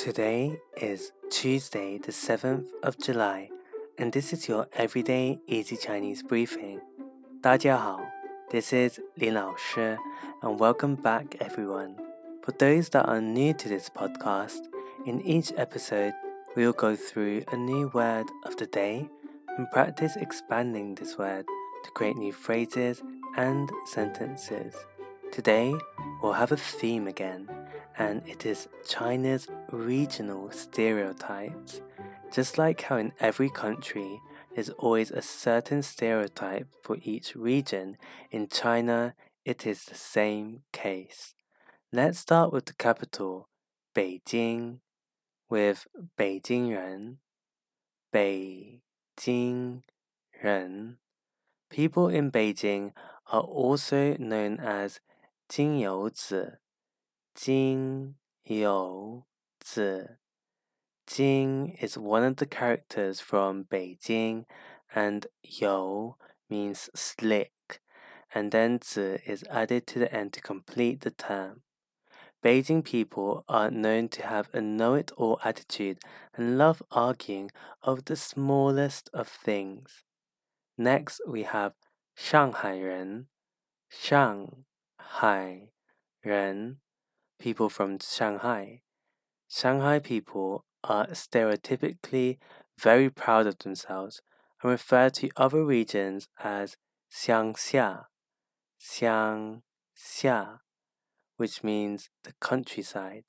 [0.00, 3.49] Today is Tuesday, the 7th of July,
[3.99, 6.81] and this is your everyday easy Chinese briefing.
[7.41, 7.99] 大家好,
[8.49, 9.97] this is Lin Lao Shi,
[10.41, 11.95] and welcome back everyone.
[12.41, 14.61] For those that are new to this podcast,
[15.05, 16.13] in each episode,
[16.55, 19.07] we will go through a new word of the day
[19.57, 21.45] and practice expanding this word
[21.83, 23.03] to create new phrases
[23.37, 24.73] and sentences.
[25.31, 25.73] Today,
[26.23, 27.47] we'll have a theme again
[27.97, 31.81] and it is China's regional stereotypes.
[32.31, 34.21] Just like how in every country,
[34.55, 37.97] there's always a certain stereotype for each region,
[38.31, 41.33] in China, it is the same case.
[41.91, 43.49] Let's start with the capital,
[43.95, 44.79] Beijing,
[45.49, 47.17] with Beijing Ren.
[48.13, 49.81] Beijing
[50.43, 50.97] Ren.
[51.69, 52.91] People in Beijing
[53.31, 54.99] are also known as
[55.49, 56.57] Jingyouzi.
[57.33, 59.23] Jing You
[59.65, 60.01] Zi.
[61.07, 64.45] Jing is one of the characters from Beijing,
[64.93, 66.17] and You
[66.49, 67.81] means slick,
[68.35, 71.61] and then Zi is added to the end to complete the term.
[72.43, 75.99] Beijing people are known to have a know it all attitude
[76.35, 77.49] and love arguing
[77.83, 80.03] over the smallest of things.
[80.77, 81.73] Next, we have
[82.13, 83.27] Shanghai Ren,
[83.89, 85.69] Shanghai
[86.25, 86.77] Ren
[87.41, 88.81] people from Shanghai.
[89.49, 92.37] Shanghai people are stereotypically
[92.79, 94.21] very proud of themselves
[94.61, 96.77] and refer to other regions as
[97.11, 98.05] Xiangxia,
[98.79, 100.59] Xiangxia,
[101.37, 103.23] which means the countryside.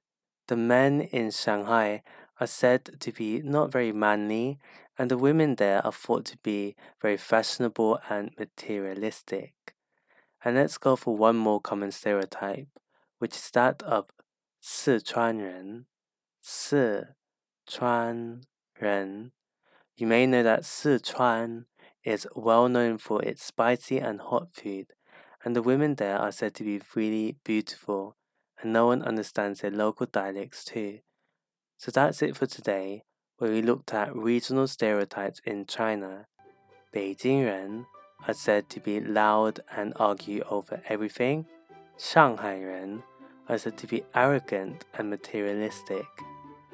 [0.47, 2.03] The men in Shanghai
[2.39, 4.59] are said to be not very manly,
[4.99, 9.55] and the women there are thought to be very fashionable and materialistic.
[10.45, 12.69] And let's go for one more common stereotype
[13.23, 14.07] which is that of
[14.61, 15.85] Sichuan
[18.81, 19.31] Ren.
[19.97, 21.67] You may know that Sichuan
[22.03, 24.87] is well known for its spicy and hot food,
[25.45, 28.17] and the women there are said to be really beautiful,
[28.61, 30.99] and no one understands their local dialects too.
[31.79, 33.05] So that's it for today,
[33.39, 36.27] where we looked at regional stereotypes in China.
[36.93, 37.87] Beijing Ren
[38.27, 41.47] are said to be loud and argue over everything.
[41.97, 43.05] Shanghai Ren
[43.49, 46.07] are said to be arrogant and materialistic,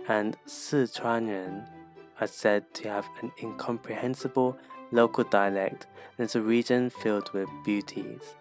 [0.08, 1.66] and Sichuan
[2.20, 4.58] are said to have an incomprehensible
[4.90, 5.86] local dialect
[6.16, 8.34] and is a region filled with beauties.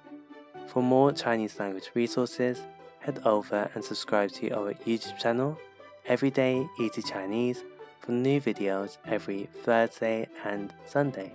[0.68, 2.62] For more Chinese language resources,
[3.00, 5.58] head over and subscribe to our YouTube channel,
[6.06, 7.64] Everyday Easy Chinese,
[8.00, 11.34] for new videos every Thursday and Sunday.